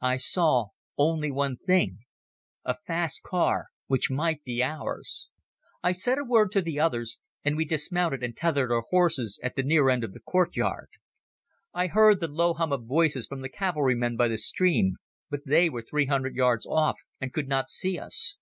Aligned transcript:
I 0.00 0.16
saw 0.16 0.68
only 0.96 1.30
one 1.30 1.58
thing—a 1.58 2.76
fast 2.86 3.22
car 3.22 3.66
which 3.86 4.10
might 4.10 4.42
be 4.42 4.62
ours. 4.62 5.28
I 5.82 5.92
said 5.92 6.18
a 6.18 6.24
word 6.24 6.52
to 6.52 6.62
the 6.62 6.80
others, 6.80 7.18
and 7.44 7.54
we 7.54 7.66
dismounted 7.66 8.22
and 8.22 8.34
tethered 8.34 8.72
our 8.72 8.80
horses 8.88 9.38
at 9.42 9.56
the 9.56 9.62
near 9.62 9.90
end 9.90 10.04
of 10.04 10.14
the 10.14 10.20
courtyard. 10.20 10.88
I 11.74 11.88
heard 11.88 12.20
the 12.20 12.28
low 12.28 12.54
hum 12.54 12.72
of 12.72 12.86
voices 12.86 13.26
from 13.26 13.42
the 13.42 13.50
cavalrymen 13.50 14.16
by 14.16 14.28
the 14.28 14.38
stream, 14.38 14.94
but 15.28 15.40
they 15.44 15.68
were 15.68 15.82
three 15.82 16.06
hundred 16.06 16.34
yards 16.34 16.64
off 16.64 16.96
and 17.20 17.34
could 17.34 17.46
not 17.48 17.68
see 17.68 17.98
us. 17.98 18.40